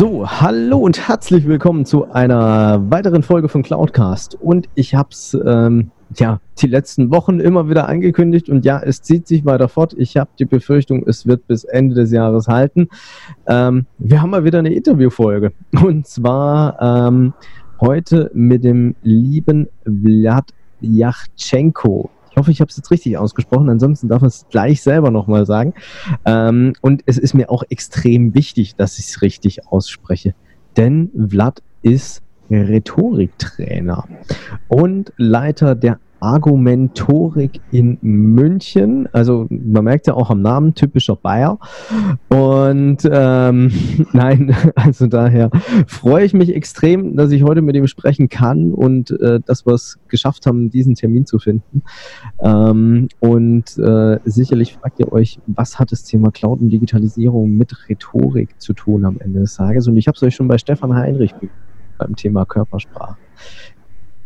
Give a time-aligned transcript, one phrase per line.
[0.00, 4.34] So, hallo und herzlich willkommen zu einer weiteren Folge von Cloudcast.
[4.34, 9.02] Und ich habe es ähm, ja die letzten Wochen immer wieder angekündigt und ja, es
[9.02, 9.92] zieht sich weiter fort.
[9.98, 12.88] Ich habe die Befürchtung, es wird bis Ende des Jahres halten.
[13.46, 15.52] Ähm, wir haben mal wieder eine Interviewfolge
[15.84, 17.34] und zwar ähm,
[17.82, 23.68] heute mit dem lieben Vlad Yachtschenko hoffe, ich habe es jetzt richtig ausgesprochen.
[23.68, 25.74] Ansonsten darf es gleich selber nochmal sagen.
[26.24, 30.34] Ähm, und es ist mir auch extrem wichtig, dass ich es richtig ausspreche.
[30.76, 34.08] Denn Vlad ist Rhetoriktrainer
[34.68, 39.08] und Leiter der Argumentorik in München.
[39.12, 41.58] Also man merkt ja auch am Namen, typischer Bayer.
[42.28, 43.72] Und ähm,
[44.12, 45.50] nein, also daher
[45.86, 49.74] freue ich mich extrem, dass ich heute mit ihm sprechen kann und äh, dass wir
[49.74, 51.82] es geschafft haben, diesen Termin zu finden.
[52.40, 57.88] Ähm, und äh, sicherlich fragt ihr euch, was hat das Thema Cloud und Digitalisierung mit
[57.88, 59.88] Rhetorik zu tun am Ende des Tages?
[59.88, 61.34] Und ich habe es euch schon bei Stefan Heinrich
[61.98, 63.16] beim Thema Körpersprache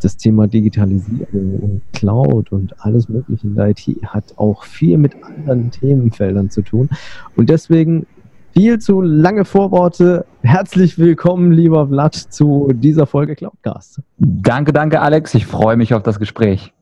[0.05, 5.15] das Thema Digitalisierung und Cloud und alles Mögliche in der IT hat auch viel mit
[5.23, 6.91] anderen Themenfeldern zu tun.
[7.37, 8.07] Und deswegen
[8.53, 10.27] viel zu lange Vorworte.
[10.43, 14.01] Herzlich willkommen, lieber Vlad, zu dieser Folge Cloudcast.
[14.19, 15.35] Danke, danke, Alex.
[15.35, 16.73] Ich freue mich auf das Gespräch.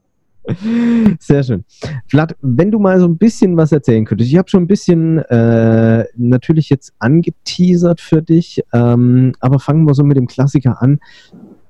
[1.20, 1.64] Sehr schön.
[2.08, 4.30] Vlad, wenn du mal so ein bisschen was erzählen könntest.
[4.30, 9.94] Ich habe schon ein bisschen äh, natürlich jetzt angeteasert für dich, ähm, aber fangen wir
[9.94, 10.98] so mit dem Klassiker an.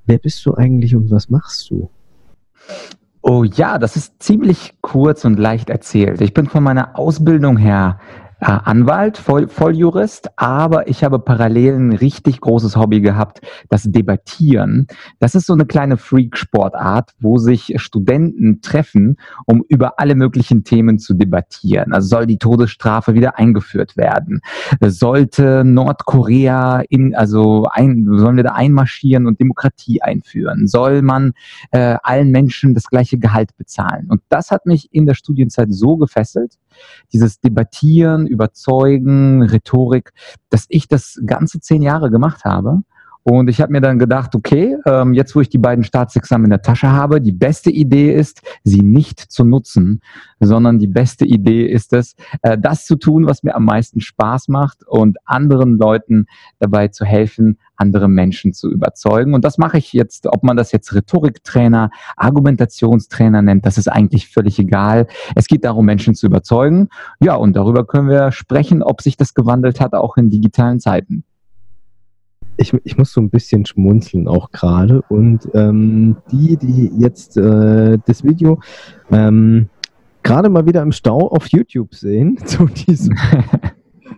[0.07, 1.91] Wer bist du eigentlich und was machst du?
[3.23, 6.21] Oh ja, das ist ziemlich kurz und leicht erzählt.
[6.21, 8.01] Ich bin von meiner Ausbildung her
[8.43, 14.89] Anwalt, Voll, Volljurist, aber ich habe parallel ein richtig großes Hobby gehabt, das Debattieren.
[15.21, 19.17] Das ist so eine kleine Freak-Sportart, wo sich Studenten treffen,
[19.47, 21.93] um über alle möglichen Themen zu debattieren.
[21.93, 24.41] Also soll die Todesstrafe wieder eingeführt werden?
[24.81, 30.67] Sollte Nordkorea in, also ein, sollen wir da einmarschieren und Demokratie einführen?
[30.67, 31.33] Soll man
[31.71, 34.09] äh, allen Menschen das gleiche Gehalt bezahlen?
[34.11, 36.59] Und das hat mich in der Studienzeit so gefesselt,
[37.13, 40.13] dieses Debattieren, Überzeugen, Rhetorik,
[40.51, 42.83] dass ich das ganze zehn Jahre gemacht habe.
[43.25, 46.51] Und ich habe mir dann gedacht, okay, ähm, jetzt wo ich die beiden Staatsexamen in
[46.51, 50.01] der Tasche habe, die beste Idee ist, sie nicht zu nutzen,
[50.41, 54.49] sondern die beste Idee ist es, äh, das zu tun, was mir am meisten Spaß
[54.49, 56.27] macht und anderen Leuten
[56.59, 59.35] dabei zu helfen, andere Menschen zu überzeugen.
[59.35, 64.29] Und das mache ich jetzt, ob man das jetzt Rhetoriktrainer, Argumentationstrainer nennt, das ist eigentlich
[64.29, 65.07] völlig egal.
[65.35, 66.89] Es geht darum, Menschen zu überzeugen.
[67.21, 71.25] Ja, und darüber können wir sprechen, ob sich das gewandelt hat, auch in digitalen Zeiten
[72.57, 75.03] ich, ich muss so ein bisschen schmunzeln auch gerade.
[75.09, 78.61] Und ähm, die, die jetzt äh, das Video
[79.11, 79.69] ähm,
[80.23, 83.17] gerade mal wieder im Stau auf YouTube sehen, zu diesem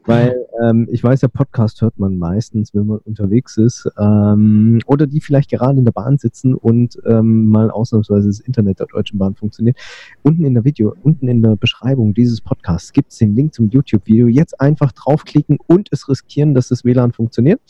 [0.06, 3.88] Weil ähm, ich weiß, der Podcast hört man meistens, wenn man unterwegs ist.
[3.98, 8.80] Ähm, oder die vielleicht gerade in der Bahn sitzen und ähm, mal ausnahmsweise das Internet
[8.80, 9.78] der Deutschen Bahn funktioniert.
[10.22, 13.70] Unten in der Video, unten in der Beschreibung dieses Podcasts gibt es den Link zum
[13.70, 14.26] YouTube-Video.
[14.26, 17.60] Jetzt einfach draufklicken und es riskieren, dass das WLAN funktioniert.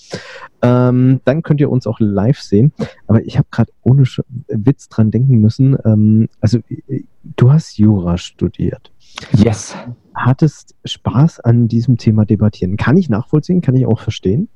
[0.63, 2.73] Ähm, dann könnt ihr uns auch live sehen.
[3.07, 4.05] Aber ich habe gerade ohne
[4.49, 5.77] Witz dran denken müssen.
[5.85, 6.59] Ähm, also
[6.89, 7.05] äh,
[7.37, 8.94] du hast Jura studiert.
[9.33, 9.77] Yes
[10.15, 12.77] hattest Spaß an diesem Thema debattieren.
[12.77, 14.49] Kann ich nachvollziehen, kann ich auch verstehen.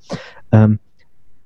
[0.52, 0.78] Ähm,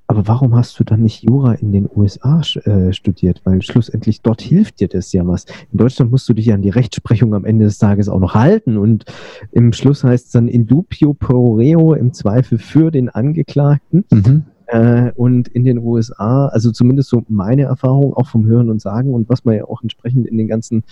[0.06, 3.40] aber warum hast du dann nicht Jura in den USA äh, studiert?
[3.44, 5.46] Weil schlussendlich dort hilft dir das ja was.
[5.70, 8.34] In Deutschland musst du dich ja an die Rechtsprechung am Ende des Tages auch noch
[8.34, 9.06] halten und
[9.52, 14.04] im Schluss heißt es dann in dubio pro reo, im Zweifel für den Angeklagten.
[14.10, 14.44] Mhm.
[14.66, 19.14] Äh, und in den USA, also zumindest so meine Erfahrung auch vom Hören und Sagen
[19.14, 20.84] und was man ja auch entsprechend in den ganzen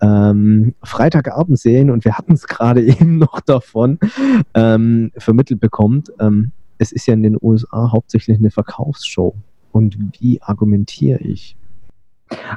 [0.00, 3.98] ähm, Freitagabend sehen und wir hatten es gerade eben noch davon
[4.54, 6.12] ähm, vermittelt bekommt.
[6.20, 9.34] Ähm, es ist ja in den USA hauptsächlich eine Verkaufsshow.
[9.72, 11.56] Und wie argumentiere ich?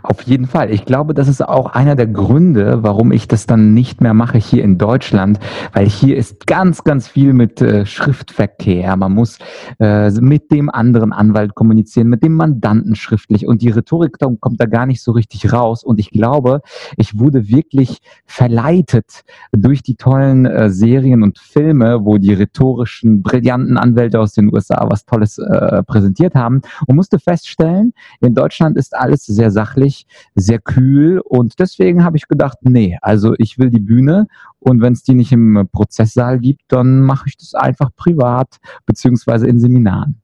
[0.01, 0.71] Auf jeden Fall.
[0.71, 4.39] Ich glaube, das ist auch einer der Gründe, warum ich das dann nicht mehr mache
[4.39, 5.39] hier in Deutschland,
[5.73, 8.95] weil hier ist ganz, ganz viel mit äh, Schriftverkehr.
[8.95, 9.37] Man muss
[9.79, 14.65] äh, mit dem anderen Anwalt kommunizieren, mit dem Mandanten schriftlich und die Rhetorik kommt da
[14.65, 15.83] gar nicht so richtig raus.
[15.83, 16.61] Und ich glaube,
[16.97, 23.77] ich wurde wirklich verleitet durch die tollen äh, Serien und Filme, wo die rhetorischen, brillanten
[23.77, 28.95] Anwälte aus den USA was Tolles äh, präsentiert haben und musste feststellen, in Deutschland ist
[28.95, 33.81] alles sehr sachlich, sehr kühl und deswegen habe ich gedacht, nee, also ich will die
[33.81, 34.27] Bühne
[34.59, 39.47] und wenn es die nicht im Prozesssaal gibt, dann mache ich das einfach privat beziehungsweise
[39.47, 40.21] in Seminaren.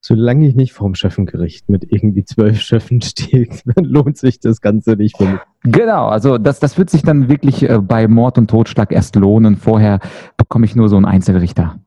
[0.00, 3.46] Solange ich nicht vorm Chefengericht mit irgendwie zwölf Chefen stehe,
[3.76, 5.40] lohnt sich das Ganze nicht für mich.
[5.64, 9.56] Genau, also das, das wird sich dann wirklich äh, bei Mord und Totschlag erst lohnen.
[9.56, 10.00] Vorher
[10.38, 11.78] bekomme ich nur so einen Einzelrichter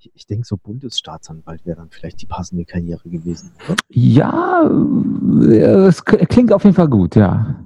[0.00, 3.50] ich, ich denke, so Bundesstaatsanwalt wäre dann vielleicht die passende Karriere gewesen.
[3.68, 3.76] Oder?
[3.90, 4.70] Ja,
[5.42, 7.64] äh, es klingt auf jeden Fall gut, ja.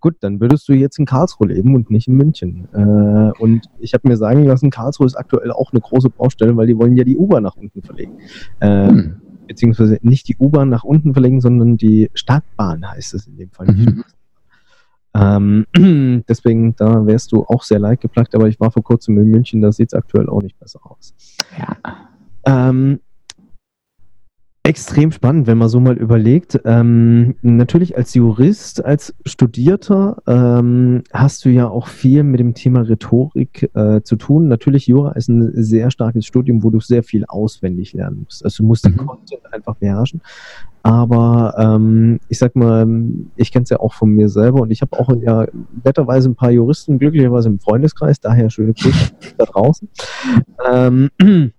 [0.00, 2.68] Gut, dann würdest du jetzt in Karlsruhe leben und nicht in München.
[2.72, 6.66] Äh, und ich habe mir sagen lassen, Karlsruhe ist aktuell auch eine große Baustelle, weil
[6.66, 8.18] die wollen ja die U-Bahn nach unten verlegen.
[8.58, 9.20] Äh, hm.
[9.46, 13.66] Beziehungsweise nicht die U-Bahn nach unten verlegen, sondern die Stadtbahn heißt es in dem Fall.
[13.68, 14.04] Mhm.
[15.14, 15.66] Ähm,
[16.28, 19.60] deswegen, da wärst du auch sehr leid geplagt, aber ich war vor kurzem in München,
[19.60, 21.14] da sieht es aktuell auch nicht besser aus.
[21.58, 21.76] Ja.
[22.44, 23.00] Ähm,
[24.64, 26.60] extrem spannend, wenn man so mal überlegt.
[26.64, 32.82] Ähm, natürlich als Jurist, als Studierter ähm, hast du ja auch viel mit dem Thema
[32.82, 34.48] Rhetorik äh, zu tun.
[34.48, 38.44] Natürlich, Jura ist ein sehr starkes Studium, wo du sehr viel auswendig lernen musst.
[38.44, 39.06] Also du musst den mhm.
[39.06, 40.22] Content einfach beherrschen.
[40.82, 42.86] Aber ähm, ich sag mal,
[43.36, 45.46] ich kenne es ja auch von mir selber und ich habe auch ja
[45.84, 49.88] netterweise ein paar Juristen glücklicherweise im Freundeskreis, daher schöne Grüße da draußen.
[50.68, 51.10] Ähm,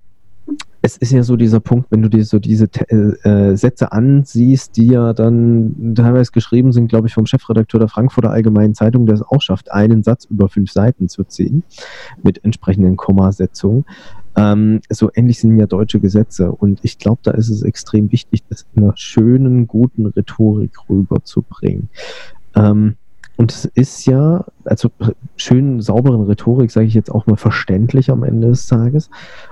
[0.85, 4.87] es ist ja so dieser Punkt, wenn du dir so diese äh, Sätze ansiehst, die
[4.87, 9.21] ja dann teilweise geschrieben sind, glaube ich, vom Chefredakteur der Frankfurter Allgemeinen Zeitung, der es
[9.21, 11.63] auch schafft, einen Satz über fünf Seiten zu ziehen,
[12.21, 13.85] mit entsprechenden Kommasetzungen.
[14.35, 16.51] Ähm, so ähnlich sind ja deutsche Gesetze.
[16.51, 21.87] Und ich glaube, da ist es extrem wichtig, das in einer schönen, guten Rhetorik rüberzubringen.
[22.55, 22.97] Ähm,
[23.37, 24.89] und es ist ja, also
[25.35, 29.09] schön sauberen Rhetorik, sage ich jetzt auch mal verständlich am Ende des Tages.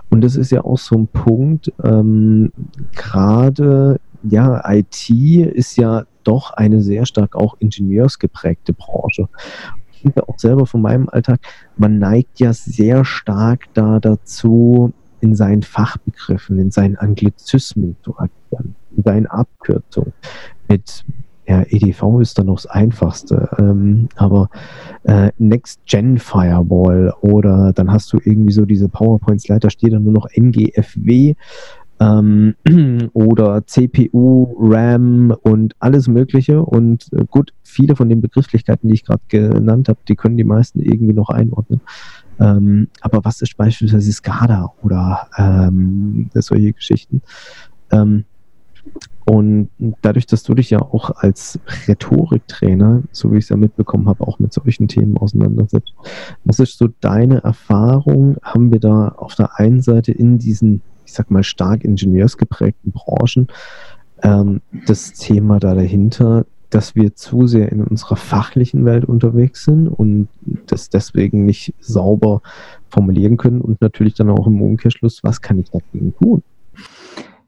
[0.09, 2.51] Und das ist ja auch so ein Punkt, ähm,
[2.95, 9.27] gerade, ja, IT ist ja doch eine sehr stark auch ingenieursgeprägte Branche
[10.01, 11.39] finde auch selber von meinem Alltag,
[11.77, 18.75] man neigt ja sehr stark da dazu, in seinen Fachbegriffen, in seinen Anglizismen zu agieren,
[18.97, 20.13] in seinen Abkürzungen.
[20.67, 21.05] Mit
[21.51, 24.49] ja, EDV ist dann noch das Einfachste, ähm, aber
[25.03, 30.05] äh, Next Gen Firewall oder dann hast du irgendwie so diese PowerPoint-Slide, da steht dann
[30.05, 31.35] nur noch NGFW
[31.99, 32.55] ähm,
[33.13, 36.63] oder CPU, RAM und alles Mögliche.
[36.63, 40.45] Und äh, gut, viele von den Begrifflichkeiten, die ich gerade genannt habe, die können die
[40.45, 41.81] meisten irgendwie noch einordnen.
[42.39, 47.21] Ähm, aber was ist beispielsweise SCADA oder ähm, solche Geschichten?
[49.25, 49.69] Und
[50.01, 54.27] dadurch, dass du dich ja auch als Rhetoriktrainer, so wie ich es ja mitbekommen habe,
[54.27, 55.93] auch mit solchen Themen auseinandersetzt,
[56.43, 58.37] was ist so deine Erfahrung?
[58.41, 60.81] Haben wir da auf der einen Seite in diesen
[61.11, 63.47] ich sag mal, stark ingenieursgeprägten Branchen
[64.23, 69.89] ähm, das Thema da dahinter, dass wir zu sehr in unserer fachlichen Welt unterwegs sind
[69.89, 70.29] und
[70.67, 72.41] das deswegen nicht sauber
[72.87, 76.43] formulieren können und natürlich dann auch im Umkehrschluss, was kann ich dagegen tun?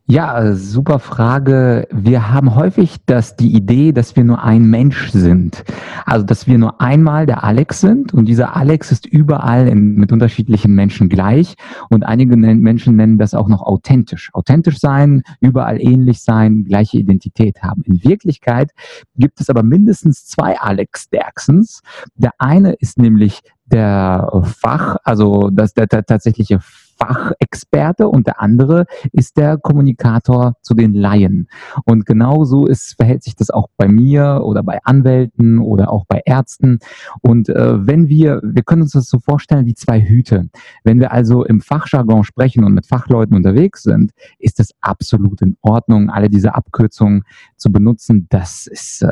[0.05, 1.87] Ja, super Frage.
[1.89, 5.63] Wir haben häufig das, die Idee, dass wir nur ein Mensch sind.
[6.05, 10.11] Also, dass wir nur einmal der Alex sind und dieser Alex ist überall in, mit
[10.11, 11.55] unterschiedlichen Menschen gleich
[11.89, 14.29] und einige Menschen nennen das auch noch authentisch.
[14.33, 17.81] Authentisch sein, überall ähnlich sein, gleiche Identität haben.
[17.83, 18.71] In Wirklichkeit
[19.15, 21.81] gibt es aber mindestens zwei Alex Derksens.
[22.15, 26.59] Der eine ist nämlich der Fach, also das, der, der tatsächliche
[26.97, 31.47] Fachexperte und der andere ist der Kommunikator zu den Laien.
[31.85, 36.05] Und genau so ist, verhält sich das auch bei mir oder bei Anwälten oder auch
[36.07, 36.79] bei Ärzten.
[37.21, 40.49] Und äh, wenn wir, wir können uns das so vorstellen wie zwei Hüte.
[40.83, 45.57] Wenn wir also im Fachjargon sprechen und mit Fachleuten unterwegs sind, ist es absolut in
[45.61, 47.23] Ordnung, alle diese Abkürzungen
[47.57, 48.27] zu benutzen.
[48.29, 49.11] Das ist, äh,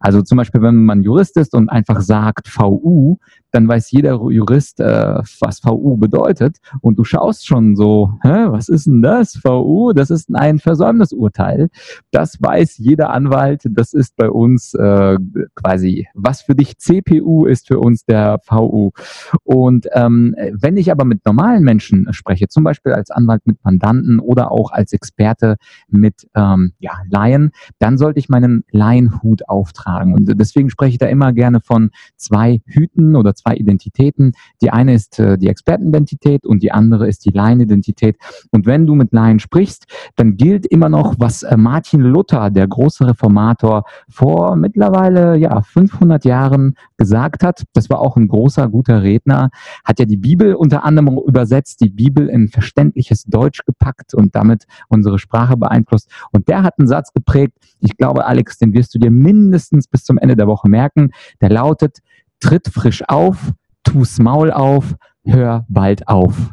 [0.00, 3.18] also zum Beispiel, wenn man Jurist ist und einfach sagt VU,
[3.52, 6.58] dann weiß jeder Jurist, äh, was VU bedeutet.
[6.80, 9.38] Und du schaust schon so, hä, was ist denn das?
[9.44, 11.68] VU, das ist ein Versäumnisurteil.
[12.10, 13.62] Das weiß jeder Anwalt.
[13.70, 15.18] Das ist bei uns äh,
[15.54, 18.90] quasi, was für dich CPU ist für uns der VU.
[19.44, 24.18] Und ähm, wenn ich aber mit normalen Menschen spreche, zum Beispiel als Anwalt mit Mandanten
[24.18, 25.56] oder auch als Experte
[25.88, 30.14] mit ähm, ja, Laien, dann sollte ich meinen Laienhut auftragen.
[30.14, 34.32] Und deswegen spreche ich da immer gerne von zwei Hüten oder zwei Identitäten.
[34.60, 38.16] Die eine ist äh, die Expertenidentität und die andere ist die Laienidentität.
[38.50, 42.68] Und wenn du mit Laien sprichst, dann gilt immer noch, was äh, Martin Luther, der
[42.68, 47.64] große Reformator, vor mittlerweile ja 500 Jahren gesagt hat.
[47.72, 49.50] Das war auch ein großer, guter Redner.
[49.84, 54.64] Hat ja die Bibel unter anderem übersetzt, die Bibel in verständliches Deutsch gepackt und damit
[54.88, 56.10] unsere Sprache beeinflusst.
[56.32, 57.54] Und der hat einen Satz geprägt.
[57.80, 61.10] Ich glaube, Alex, den wirst du dir mindestens bis zum Ende der Woche merken.
[61.40, 61.98] Der lautet,
[62.42, 63.52] tritt frisch auf,
[63.84, 64.94] tu's Maul auf,
[65.24, 66.52] hör bald auf.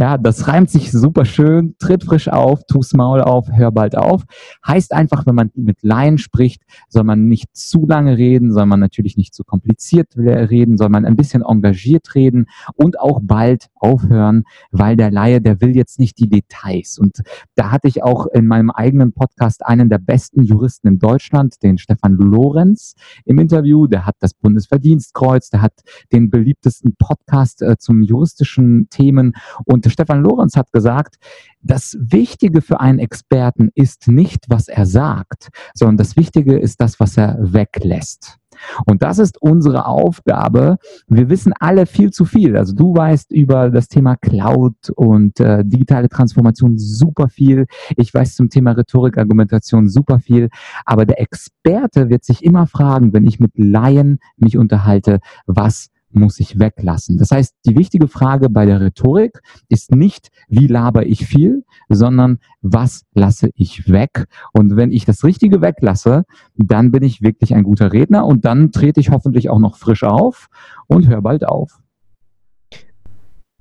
[0.00, 1.74] Ja, das reimt sich super schön.
[1.80, 4.22] Tritt frisch auf, tu's Maul auf, hör bald auf.
[4.64, 8.78] Heißt einfach, wenn man mit Laien spricht, soll man nicht zu lange reden, soll man
[8.78, 14.44] natürlich nicht zu kompliziert reden, soll man ein bisschen engagiert reden und auch bald aufhören,
[14.70, 16.96] weil der Laie, der will jetzt nicht die Details.
[17.00, 17.22] Und
[17.56, 21.76] da hatte ich auch in meinem eigenen Podcast einen der besten Juristen in Deutschland, den
[21.76, 23.88] Stefan Lorenz, im Interview.
[23.88, 25.72] Der hat das Bundesverdienstkreuz, der hat
[26.12, 31.16] den beliebtesten Podcast äh, zum juristischen Themen und Stefan Lorenz hat gesagt,
[31.60, 37.00] das Wichtige für einen Experten ist nicht, was er sagt, sondern das Wichtige ist das,
[37.00, 38.38] was er weglässt.
[38.86, 40.78] Und das ist unsere Aufgabe.
[41.06, 42.56] Wir wissen alle viel zu viel.
[42.56, 47.66] Also du weißt über das Thema Cloud und äh, digitale Transformation super viel.
[47.96, 50.48] Ich weiß zum Thema Rhetorik, Argumentation super viel.
[50.84, 56.40] Aber der Experte wird sich immer fragen, wenn ich mit Laien mich unterhalte, was muss
[56.40, 57.18] ich weglassen.
[57.18, 62.38] Das heißt, die wichtige Frage bei der Rhetorik ist nicht, wie laber ich viel, sondern
[62.62, 64.26] was lasse ich weg?
[64.52, 66.24] Und wenn ich das Richtige weglasse,
[66.56, 70.04] dann bin ich wirklich ein guter Redner und dann trete ich hoffentlich auch noch frisch
[70.04, 70.48] auf
[70.86, 71.80] und höre bald auf.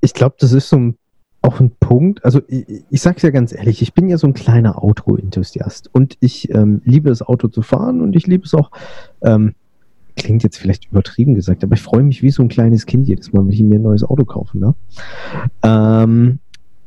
[0.01, 0.97] Ich glaube, das ist so ein,
[1.41, 2.23] auch ein Punkt.
[2.23, 5.89] Also ich, ich sage es ja ganz ehrlich, ich bin ja so ein kleiner Auto-Enthusiast
[5.93, 8.71] und ich ähm, liebe es, Auto zu fahren und ich liebe es auch,
[9.21, 9.55] ähm,
[10.17, 13.31] klingt jetzt vielleicht übertrieben gesagt, aber ich freue mich wie so ein kleines Kind jedes
[13.31, 14.57] Mal, wenn ich mir ein neues Auto kaufe.
[14.57, 14.75] Ne?
[15.63, 16.39] Ähm,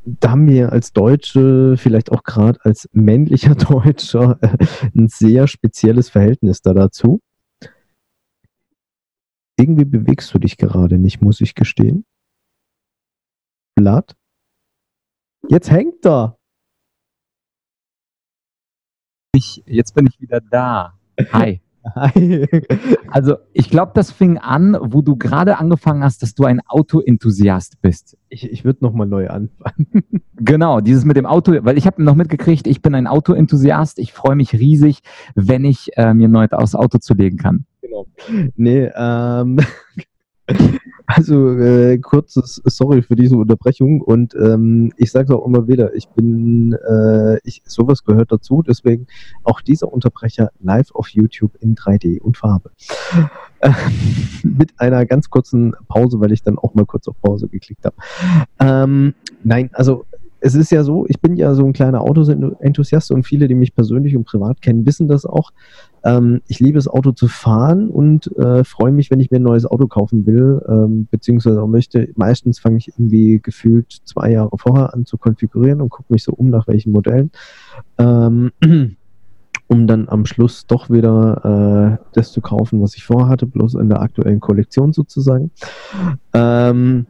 [0.04, 4.56] da haben wir als Deutsche, vielleicht auch gerade als männlicher Deutscher, äh,
[4.94, 7.20] ein sehr spezielles Verhältnis da dazu.
[9.58, 12.04] Irgendwie bewegst du dich gerade nicht, muss ich gestehen.
[13.74, 14.16] Blatt?
[15.48, 16.36] Jetzt hängt er.
[19.32, 20.98] Ich, jetzt bin ich wieder da.
[21.32, 21.60] Hi.
[23.12, 27.80] Also ich glaube, das fing an, wo du gerade angefangen hast, dass du ein Auto-Enthusiast
[27.82, 28.16] bist.
[28.28, 29.86] Ich, ich würde nochmal neu anfangen.
[30.42, 33.98] Genau, dieses mit dem Auto, weil ich habe noch mitgekriegt, ich bin ein Auto-Enthusiast.
[33.98, 35.00] Ich freue mich riesig,
[35.34, 37.66] wenn ich äh, mir neu aufs Auto zulegen kann.
[37.82, 38.06] Genau.
[38.56, 39.58] Nee, ähm,
[41.06, 45.92] Also äh, kurzes Sorry für diese Unterbrechung und ähm, ich sage es auch immer wieder,
[45.94, 49.08] ich bin, äh, ich, sowas gehört dazu, deswegen
[49.42, 52.70] auch dieser Unterbrecher live auf YouTube in 3D und Farbe.
[53.58, 53.72] Äh,
[54.44, 57.96] mit einer ganz kurzen Pause, weil ich dann auch mal kurz auf Pause geklickt habe.
[58.60, 60.04] Ähm, nein, also
[60.40, 63.74] es ist ja so, ich bin ja so ein kleiner Autoenthusiast und viele, die mich
[63.74, 65.50] persönlich und privat kennen, wissen das auch.
[66.04, 69.42] Ähm, ich liebe es, Auto zu fahren und äh, freue mich, wenn ich mir ein
[69.42, 72.08] neues Auto kaufen will, ähm, beziehungsweise auch möchte.
[72.16, 76.32] Meistens fange ich irgendwie gefühlt zwei Jahre vorher an zu konfigurieren und gucke mich so
[76.32, 77.30] um nach welchen Modellen.
[77.98, 78.52] Ähm,
[79.68, 83.88] um dann am Schluss doch wieder äh, das zu kaufen, was ich vorhatte, bloß in
[83.88, 85.52] der aktuellen Kollektion sozusagen.
[86.34, 87.06] Ähm,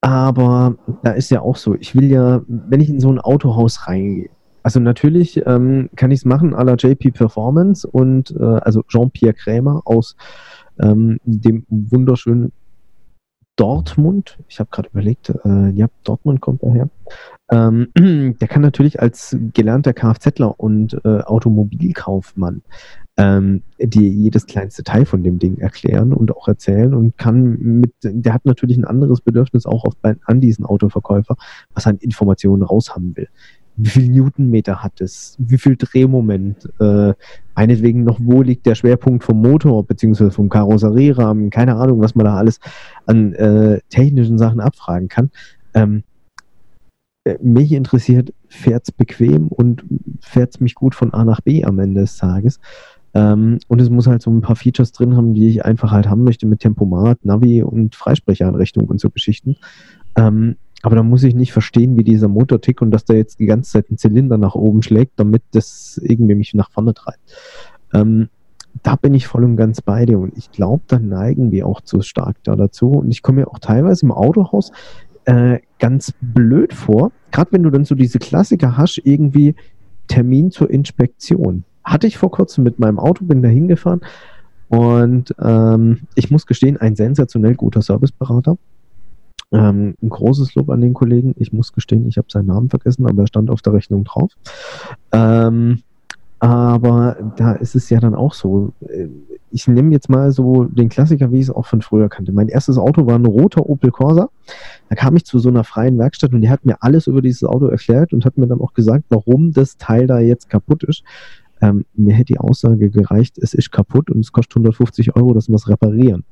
[0.00, 3.86] aber da ist ja auch so, ich will ja, wenn ich in so ein Autohaus
[3.86, 4.30] reingehe,
[4.66, 9.32] also natürlich ähm, kann ich es machen à la JP Performance und äh, also Jean-Pierre
[9.32, 10.16] Krämer aus
[10.80, 12.50] ähm, dem wunderschönen
[13.54, 14.40] Dortmund.
[14.48, 16.88] Ich habe gerade überlegt, äh, ja, Dortmund kommt daher.
[17.48, 17.92] Ähm,
[18.40, 22.62] der kann natürlich als gelernter Kfzler und äh, Automobilkaufmann
[23.16, 27.92] ähm, dir jedes kleinste Teil von dem Ding erklären und auch erzählen und kann mit,
[28.02, 31.36] der hat natürlich ein anderes Bedürfnis auch auf, an diesen Autoverkäufer,
[31.72, 33.28] was er an Informationen raushaben will
[33.76, 37.12] wie viel Newtonmeter hat es, wie viel Drehmoment, äh,
[37.54, 42.26] meinetwegen noch, wo liegt der Schwerpunkt vom Motor, beziehungsweise vom Karosserierahmen, keine Ahnung, was man
[42.26, 42.58] da alles
[43.04, 45.30] an äh, technischen Sachen abfragen kann.
[45.74, 46.04] Ähm,
[47.24, 49.84] äh, mich interessiert, fährt es bequem und
[50.20, 52.60] fährt es mich gut von A nach B am Ende des Tages.
[53.14, 56.08] Ähm, und es muss halt so ein paar Features drin haben, die ich einfach halt
[56.08, 59.56] haben möchte mit Tempomat, Navi und Freisprechereinrichtung und so Geschichten.
[60.16, 60.56] Ähm,
[60.86, 63.46] aber da muss ich nicht verstehen, wie dieser Motor tickt und dass der jetzt die
[63.46, 67.18] ganze Zeit einen Zylinder nach oben schlägt, damit das irgendwie mich nach vorne treibt.
[67.92, 68.28] Ähm,
[68.84, 71.80] da bin ich voll und ganz bei dir und ich glaube, da neigen wir auch
[71.80, 72.90] zu stark da dazu.
[72.90, 74.70] Und ich komme mir auch teilweise im Autohaus
[75.24, 79.56] äh, ganz blöd vor, gerade wenn du dann so diese Klassiker hast, irgendwie
[80.06, 81.64] Termin zur Inspektion.
[81.82, 84.02] Hatte ich vor kurzem mit meinem Auto, bin da hingefahren
[84.68, 88.56] und ähm, ich muss gestehen, ein sensationell guter Serviceberater.
[89.52, 91.34] Ähm, ein großes Lob an den Kollegen.
[91.38, 94.32] Ich muss gestehen, ich habe seinen Namen vergessen, aber er stand auf der Rechnung drauf.
[95.12, 95.82] Ähm,
[96.38, 98.72] aber da ist es ja dann auch so.
[98.80, 99.08] Äh,
[99.52, 102.32] ich nehme jetzt mal so den Klassiker, wie ich es auch von früher kannte.
[102.32, 104.28] Mein erstes Auto war ein roter Opel Corsa.
[104.88, 107.44] Da kam ich zu so einer freien Werkstatt und die hat mir alles über dieses
[107.44, 111.04] Auto erklärt und hat mir dann auch gesagt, warum das Teil da jetzt kaputt ist.
[111.62, 115.48] Ähm, mir hätte die Aussage gereicht, es ist kaputt und es kostet 150 Euro, dass
[115.48, 116.24] wir es reparieren.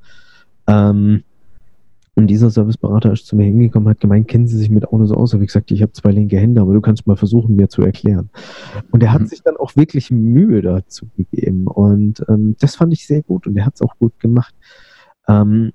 [0.67, 1.23] Ähm,
[2.17, 5.33] und dieser Serviceberater ist zu mir hingekommen, hat gemeint, kennen Sie sich mit Autos aus?
[5.33, 7.83] Habe ich gesagt, ich habe zwei linke Hände, aber du kannst mal versuchen, mir zu
[7.83, 8.31] erklären.
[8.93, 9.27] Und er hat mhm.
[9.27, 11.67] sich dann auch wirklich Mühe dazu gegeben.
[11.67, 14.55] Und ähm, das fand ich sehr gut und er hat es auch gut gemacht.
[15.27, 15.73] Ähm,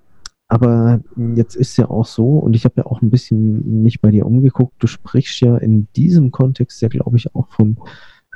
[0.48, 1.02] aber
[1.36, 4.26] jetzt ist ja auch so, und ich habe ja auch ein bisschen mich bei dir
[4.26, 7.78] umgeguckt, du sprichst ja in diesem Kontext ja, glaube ich, auch von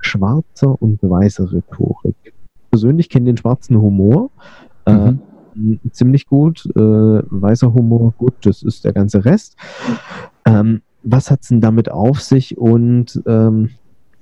[0.02, 2.34] schwarzer und weißer Rhetorik.
[2.70, 4.30] Persönlich kenne den schwarzen Humor.
[4.86, 5.08] Äh, mhm.
[5.08, 5.33] Äh,
[5.92, 6.66] ziemlich gut.
[6.76, 9.56] Äh, weißer Humor, gut, das ist der ganze Rest.
[10.46, 12.58] Ähm, was hat es denn damit auf sich?
[12.58, 13.72] Und ähm,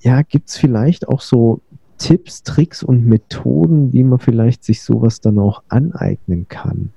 [0.01, 1.61] ja, gibt es vielleicht auch so
[1.97, 6.91] Tipps, Tricks und Methoden, wie man vielleicht sich sowas dann auch aneignen kann?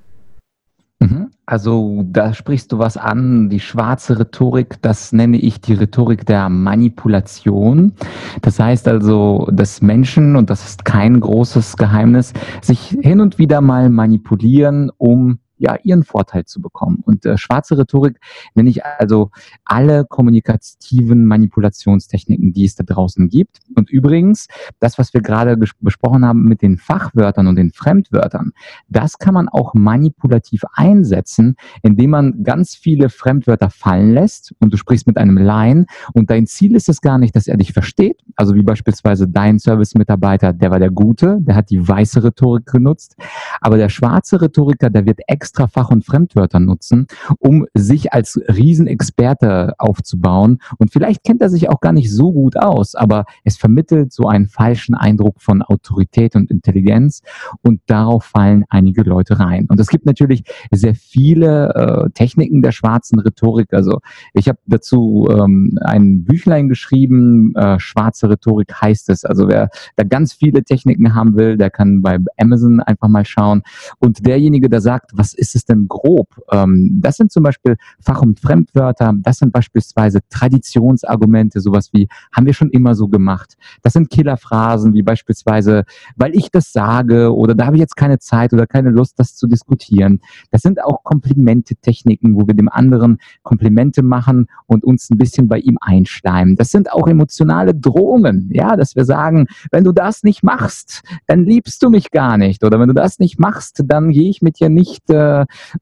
[1.05, 1.31] Mhm.
[1.47, 6.49] Also da sprichst du was an, die schwarze Rhetorik, das nenne ich die Rhetorik der
[6.49, 7.93] Manipulation.
[8.41, 12.33] Das heißt also, dass Menschen, und das ist kein großes Geheimnis,
[12.63, 17.03] sich hin und wieder mal manipulieren, um ja, ihren Vorteil zu bekommen.
[17.05, 18.19] Und äh, schwarze Rhetorik
[18.55, 19.31] nenne ich also
[19.65, 23.61] alle kommunikativen Manipulationstechniken, die es da draußen gibt.
[23.75, 24.49] Und übrigens,
[24.81, 28.53] das, was wir gerade besprochen haben mit den Fachwörtern und den Fremdwörtern,
[28.89, 34.77] das kann man auch manipulativ einsetzen, indem man ganz viele Fremdwörter fallen lässt und du
[34.77, 38.21] sprichst mit einem Laien und dein Ziel ist es gar nicht, dass er dich versteht.
[38.37, 43.17] Also wie beispielsweise dein Service-Mitarbeiter, der war der Gute, der hat die weiße Rhetorik genutzt.
[43.61, 47.07] Aber der schwarze Rhetoriker, der wird extra extra Fach- und Fremdwörter nutzen,
[47.39, 50.59] um sich als Riesenexperte aufzubauen.
[50.79, 54.25] Und vielleicht kennt er sich auch gar nicht so gut aus, aber es vermittelt so
[54.27, 57.23] einen falschen Eindruck von Autorität und Intelligenz
[57.63, 59.67] und darauf fallen einige Leute rein.
[59.69, 60.43] Und es gibt natürlich
[60.73, 63.73] sehr viele äh, Techniken der schwarzen Rhetorik.
[63.73, 64.01] Also
[64.33, 69.25] ich habe dazu ähm, ein Büchlein geschrieben, äh, schwarze Rhetorik heißt es.
[69.25, 73.63] Also wer da ganz viele Techniken haben will, der kann bei Amazon einfach mal schauen.
[74.01, 76.29] Und derjenige, der sagt, was ist es denn grob?
[76.51, 82.47] Ähm, das sind zum Beispiel Fach- und Fremdwörter, das sind beispielsweise Traditionsargumente, sowas wie, haben
[82.47, 83.57] wir schon immer so gemacht.
[83.83, 85.85] Das sind Killerphrasen wie beispielsweise,
[86.17, 89.37] weil ich das sage oder da habe ich jetzt keine Zeit oder keine Lust, das
[89.37, 90.21] zu diskutieren.
[90.51, 95.59] Das sind auch Komplimente-Techniken, wo wir dem anderen Komplimente machen und uns ein bisschen bei
[95.59, 96.57] ihm einschleimen.
[96.57, 101.45] Das sind auch emotionale Drohungen, ja, dass wir sagen, wenn du das nicht machst, dann
[101.45, 104.61] liebst du mich gar nicht oder wenn du das nicht machst, dann gehe ich mit
[104.61, 105.24] dir nicht äh,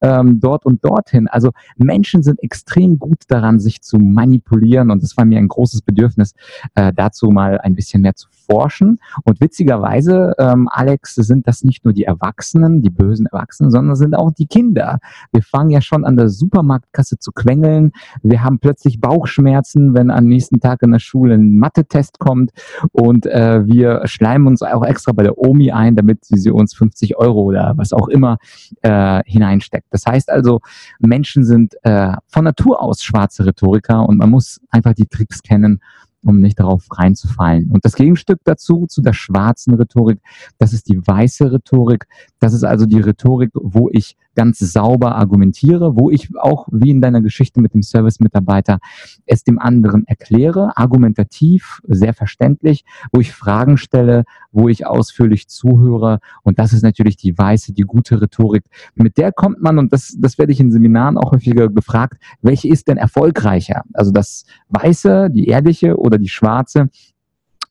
[0.01, 1.29] ähm, dort und dorthin.
[1.29, 5.83] Also Menschen sind extrem gut daran, sich zu manipulieren und es war mir ein großes
[5.83, 6.35] Bedürfnis,
[6.75, 8.99] äh, dazu mal ein bisschen mehr zu forschen.
[9.25, 14.15] Und witzigerweise, ähm, Alex, sind das nicht nur die Erwachsenen, die bösen Erwachsenen, sondern sind
[14.15, 14.99] auch die Kinder.
[15.33, 17.93] Wir fangen ja schon an der Supermarktkasse zu quengeln.
[18.23, 22.51] Wir haben plötzlich Bauchschmerzen, wenn am nächsten Tag in der Schule ein Mathe-Test kommt
[22.93, 27.17] und äh, wir schleimen uns auch extra bei der Omi ein, damit sie uns 50
[27.17, 28.39] Euro oder was auch immer
[28.83, 29.87] äh, hineinsteckt.
[29.91, 30.61] Das heißt also,
[31.01, 35.81] Menschen sind äh, von Natur aus schwarze Rhetoriker und man muss einfach die Tricks kennen,
[36.25, 37.71] um nicht darauf reinzufallen.
[37.71, 40.21] Und das Gegenstück dazu, zu der schwarzen Rhetorik,
[40.59, 42.07] das ist die weiße Rhetorik.
[42.43, 47.01] Das ist also die Rhetorik, wo ich ganz sauber argumentiere, wo ich auch, wie in
[47.01, 48.81] deiner Geschichte mit dem Service-Mitarbeiter,
[49.27, 56.19] es dem anderen erkläre, argumentativ, sehr verständlich, wo ich Fragen stelle, wo ich ausführlich zuhöre.
[56.43, 58.65] Und das ist natürlich die weiße, die gute Rhetorik.
[58.97, 62.67] Mit der kommt man, und das, das werde ich in Seminaren auch häufiger gefragt, welche
[62.67, 63.85] ist denn erfolgreicher?
[63.93, 66.89] Also das weiße, die ehrliche oder die schwarze?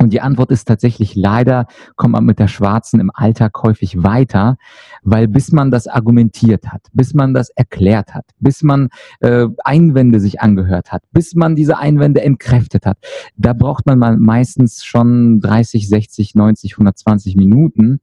[0.02, 4.58] Und die Antwort ist tatsächlich leider, kommt man mit der Schwarzen im Alltag häufig weiter,
[5.04, 10.20] weil bis man das argumentiert hat, bis man das erklärt hat, bis man äh, Einwände
[10.20, 12.98] sich angehört hat, bis man diese Einwände entkräftet hat,
[13.36, 18.00] da braucht man mal meistens schon 30, 60, 90, 120 Minuten.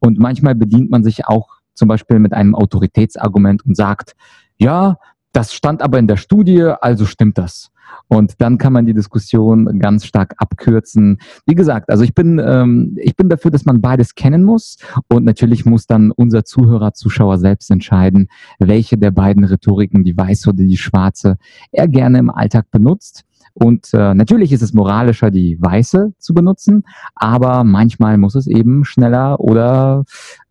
[0.00, 4.16] Und manchmal bedient man sich auch zum Beispiel mit einem Autoritätsargument und sagt,
[4.58, 4.96] ja,
[5.32, 7.70] das stand aber in der Studie, also stimmt das.
[8.08, 11.18] Und dann kann man die Diskussion ganz stark abkürzen.
[11.44, 14.78] Wie gesagt, also ich bin, ähm, ich bin dafür, dass man beides kennen muss.
[15.08, 20.50] Und natürlich muss dann unser Zuhörer, Zuschauer selbst entscheiden, welche der beiden Rhetoriken, die weiße
[20.50, 21.36] oder die schwarze,
[21.72, 23.24] er gerne im Alltag benutzt.
[23.54, 28.84] Und äh, natürlich ist es moralischer, die weiße zu benutzen, aber manchmal muss es eben
[28.84, 30.04] schneller oder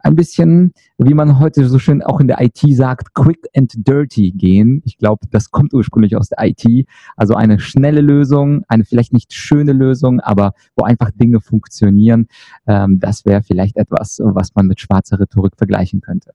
[0.05, 4.31] ein bisschen, wie man heute so schön auch in der IT sagt, quick and dirty
[4.31, 4.81] gehen.
[4.85, 6.87] Ich glaube, das kommt ursprünglich aus der IT.
[7.17, 12.27] Also eine schnelle Lösung, eine vielleicht nicht schöne Lösung, aber wo einfach Dinge funktionieren.
[12.67, 16.31] Ähm, das wäre vielleicht etwas, was man mit schwarzer Rhetorik vergleichen könnte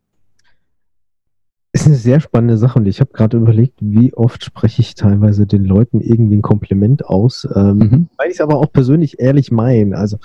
[1.72, 5.46] ist eine sehr spannende Sache und ich habe gerade überlegt, wie oft spreche ich teilweise
[5.46, 8.08] den Leuten irgendwie ein Kompliment aus, ähm, mhm.
[8.16, 9.96] weil ich es aber auch persönlich ehrlich meine.
[9.96, 10.18] Also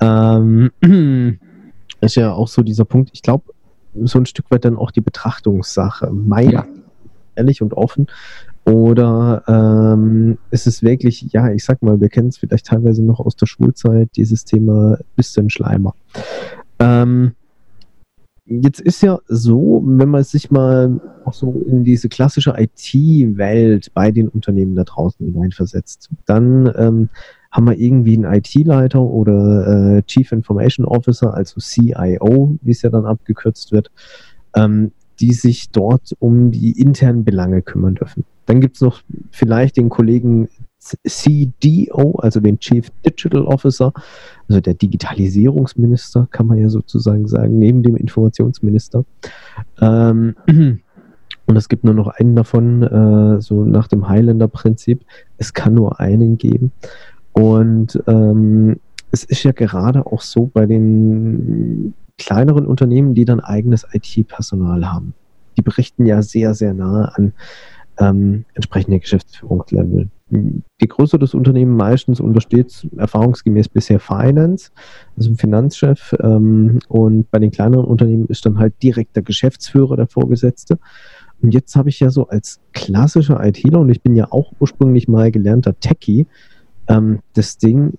[0.00, 0.70] ähm,
[2.04, 3.52] ist ja auch so dieser Punkt, ich glaube,
[4.02, 6.10] so ein Stück weit dann auch die Betrachtungssache.
[6.10, 6.66] Mein ja.
[7.36, 8.06] ehrlich und offen.
[8.64, 13.20] Oder ähm, ist es wirklich, ja, ich sag mal, wir kennen es vielleicht teilweise noch
[13.20, 15.94] aus der Schulzeit, dieses Thema bisschen Schleimer.
[16.78, 17.34] Ähm,
[18.46, 24.10] Jetzt ist ja so, wenn man sich mal auch so in diese klassische IT-Welt bei
[24.10, 27.08] den Unternehmen da draußen hineinversetzt, dann ähm,
[27.54, 32.90] haben wir irgendwie einen IT-Leiter oder äh, Chief Information Officer, also CIO, wie es ja
[32.90, 33.92] dann abgekürzt wird,
[34.56, 34.90] ähm,
[35.20, 38.24] die sich dort um die internen Belange kümmern dürfen.
[38.46, 40.48] Dann gibt es noch vielleicht den Kollegen
[40.80, 43.92] CDO, also den Chief Digital Officer,
[44.48, 49.04] also der Digitalisierungsminister, kann man ja sozusagen sagen, neben dem Informationsminister.
[49.80, 50.34] Ähm,
[51.46, 55.04] und es gibt nur noch einen davon, äh, so nach dem Highlander-Prinzip.
[55.38, 56.72] Es kann nur einen geben.
[57.34, 63.86] Und ähm, es ist ja gerade auch so bei den kleineren Unternehmen, die dann eigenes
[63.92, 65.14] IT-Personal haben.
[65.56, 67.32] Die berichten ja sehr, sehr nahe an
[67.98, 70.08] ähm, entsprechende Geschäftsführungslevel.
[70.30, 74.70] Die Größe des Unternehmens meistens untersteht erfahrungsgemäß bisher Finance,
[75.16, 76.14] also ein Finanzchef.
[76.20, 80.78] Ähm, und bei den kleineren Unternehmen ist dann halt direkt der Geschäftsführer der Vorgesetzte.
[81.42, 85.08] Und jetzt habe ich ja so als klassischer ITler, und ich bin ja auch ursprünglich
[85.08, 86.26] mal gelernter Techie,
[86.88, 87.94] ähm, das Ding,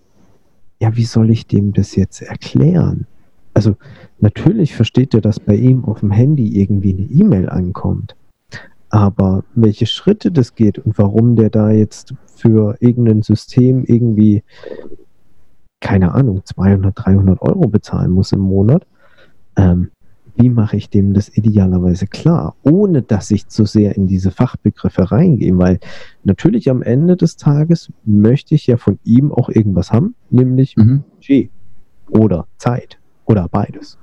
[0.80, 3.08] ja, wie soll ich dem das jetzt erklären?
[3.54, 3.76] Also
[4.20, 8.16] natürlich versteht er, dass bei ihm auf dem Handy irgendwie eine E-Mail ankommt.
[8.90, 14.44] Aber welche Schritte das geht und warum der da jetzt für irgendein System irgendwie,
[15.80, 18.86] keine Ahnung, 200, 300 Euro bezahlen muss im Monat,
[19.58, 19.92] ähm,
[20.36, 25.12] wie mache ich dem das idealerweise klar, ohne dass ich zu sehr in diese Fachbegriffe
[25.12, 25.80] reingehe, weil
[26.24, 31.04] natürlich am Ende des Tages möchte ich ja von ihm auch irgendwas haben, nämlich mhm.
[31.16, 31.50] Budget
[32.10, 33.98] oder Zeit oder beides.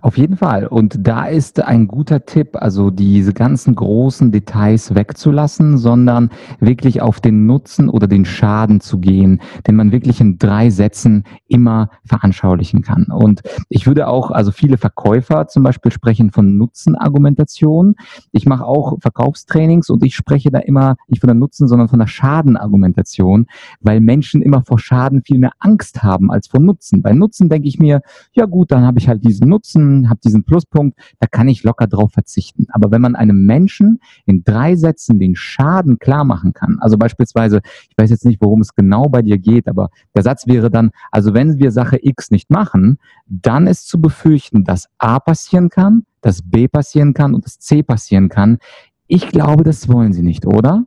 [0.00, 0.66] Auf jeden Fall.
[0.66, 6.30] Und da ist ein guter Tipp, also diese ganzen großen Details wegzulassen, sondern
[6.60, 11.24] wirklich auf den Nutzen oder den Schaden zu gehen, den man wirklich in drei Sätzen
[11.48, 13.06] immer veranschaulichen kann.
[13.06, 17.96] Und ich würde auch, also viele Verkäufer zum Beispiel sprechen von Nutzenargumentation.
[18.32, 21.98] Ich mache auch Verkaufstrainings und ich spreche da immer nicht von der Nutzen, sondern von
[21.98, 23.46] der Schadenargumentation,
[23.80, 27.02] weil Menschen immer vor Schaden viel mehr Angst haben als vor Nutzen.
[27.02, 28.00] Bei Nutzen denke ich mir,
[28.32, 31.62] ja gut, dann habe ich halt diesen Nutzen Nutzen, habe diesen Pluspunkt, da kann ich
[31.62, 32.66] locker drauf verzichten.
[32.70, 37.60] Aber wenn man einem Menschen in drei Sätzen den Schaden klar machen kann, also beispielsweise,
[37.88, 40.90] ich weiß jetzt nicht, worum es genau bei dir geht, aber der Satz wäre dann,
[41.12, 46.04] also wenn wir Sache X nicht machen, dann ist zu befürchten, dass A passieren kann,
[46.20, 48.58] dass B passieren kann und dass C passieren kann.
[49.06, 50.84] Ich glaube, das wollen sie nicht, oder?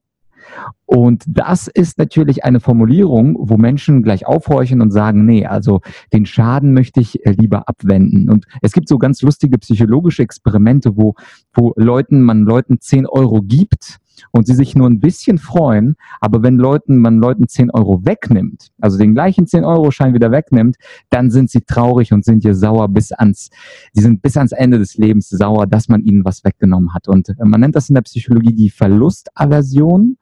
[0.86, 5.82] Und das ist natürlich eine Formulierung, wo Menschen gleich aufhorchen und sagen, nee, also
[6.14, 8.30] den Schaden möchte ich äh, lieber abwenden.
[8.30, 11.16] Und es gibt so ganz lustige psychologische Experimente, wo,
[11.54, 14.00] wo Leuten, man Leuten 10 Euro gibt
[14.32, 18.72] und sie sich nur ein bisschen freuen, aber wenn Leuten, man Leuten 10 Euro wegnimmt,
[18.80, 20.78] also den gleichen 10-Euro-Schein wieder wegnimmt,
[21.10, 23.50] dann sind sie traurig und sind hier sauer bis ans,
[23.96, 27.08] die sind bis ans Ende des Lebens sauer, dass man ihnen was weggenommen hat.
[27.08, 30.18] Und äh, man nennt das in der Psychologie die Verlustaversion,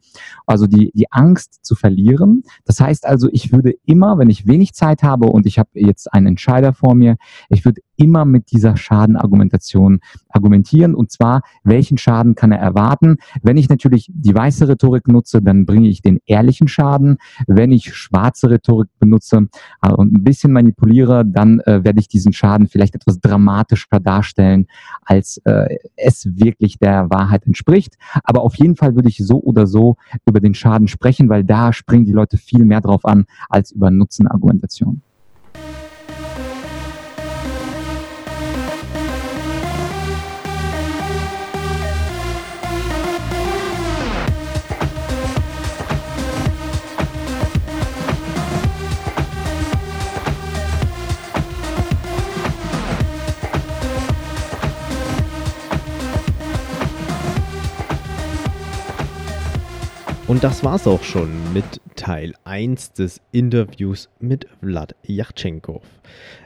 [0.46, 2.44] also die, die Angst zu verlieren.
[2.66, 6.14] Das heißt also, ich würde immer, wenn ich wenig Zeit habe und ich habe jetzt
[6.14, 7.18] einen Entscheider vor mir,
[7.50, 10.94] ich würde immer mit dieser Schadenargumentation argumentieren.
[10.94, 13.16] Und zwar, welchen Schaden kann er erwarten?
[13.42, 17.18] Wenn ich natürlich die weiße Rhetorik nutze, dann bringe ich den ehrlichen Schaden.
[17.48, 19.48] Wenn ich schwarze Rhetorik benutze
[19.82, 24.68] äh, und ein bisschen manipuliere, dann äh, werde ich diesen Schaden vielleicht etwas dramatischer darstellen,
[25.04, 27.96] als äh, es wirklich der Wahrheit entspricht.
[28.26, 31.72] Aber auf jeden Fall würde ich so oder so über den Schaden sprechen, weil da
[31.72, 35.02] springen die Leute viel mehr drauf an als über Nutzenargumentation.
[60.34, 65.84] Und das war's auch schon mit Teil 1 des Interviews mit Vlad Yachtschenkov.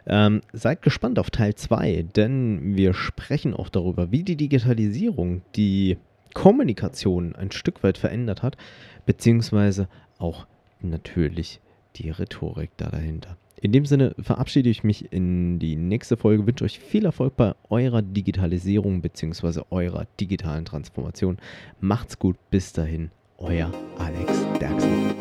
[0.05, 5.95] Ähm, seid gespannt auf Teil 2, denn wir sprechen auch darüber, wie die Digitalisierung die
[6.33, 8.57] Kommunikation ein Stück weit verändert hat,
[9.05, 10.47] beziehungsweise auch
[10.81, 11.61] natürlich
[11.95, 13.37] die Rhetorik da dahinter.
[13.61, 17.55] In dem Sinne verabschiede ich mich in die nächste Folge, wünsche euch viel Erfolg bei
[17.69, 19.61] eurer Digitalisierung bzw.
[19.69, 21.37] eurer digitalen Transformation.
[21.79, 23.69] Macht's gut, bis dahin euer
[23.99, 25.13] Alex Derksen.